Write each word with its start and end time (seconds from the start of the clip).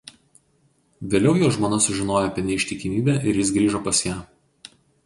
Vėliau 1.13 1.35
jo 1.43 1.51
žmona 1.59 1.79
sužinojo 1.89 2.27
apie 2.31 2.47
neištikimybę 2.51 3.19
ir 3.33 3.43
jis 3.45 3.57
grįžo 3.61 3.87
pas 3.91 4.07
ją. 4.09 4.21